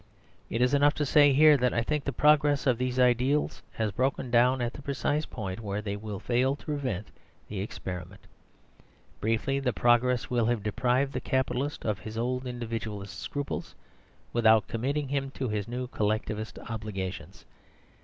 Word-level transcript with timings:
It 0.49 0.63
is 0.63 0.73
enough 0.73 0.95
to 0.95 1.05
say 1.05 1.31
here 1.31 1.57
that 1.57 1.75
I 1.75 1.83
think 1.83 2.03
the 2.05 2.11
progress 2.11 2.65
of 2.65 2.79
these 2.79 2.97
ideals 2.97 3.61
has 3.73 3.91
broken 3.91 4.31
down 4.31 4.59
at 4.59 4.73
the 4.73 4.81
precise 4.81 5.27
point 5.27 5.59
where 5.59 5.79
they 5.79 5.95
will 5.95 6.19
fail 6.19 6.55
to 6.55 6.65
prevent 6.65 7.09
the 7.49 7.59
experiment. 7.59 8.21
Briefly, 9.19 9.59
the 9.59 9.73
progress 9.73 10.27
will 10.27 10.47
have 10.47 10.63
deprived 10.63 11.13
the 11.13 11.21
Capitalist 11.21 11.85
of 11.85 11.99
his 11.99 12.17
old 12.17 12.47
Individualist 12.47 13.19
scruples, 13.19 13.75
without 14.33 14.67
committing 14.67 15.07
him 15.09 15.29
to 15.35 15.47
his 15.49 15.67
new 15.67 15.85
Collectivist 15.85 16.57
obligations. 16.67 17.45